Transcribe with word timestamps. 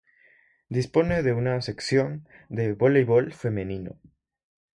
Dispone 0.67 1.21
de 1.21 1.31
una 1.31 1.61
sección 1.61 2.27
de 2.49 2.73
voleibol 2.73 3.33
femenino. 3.33 3.99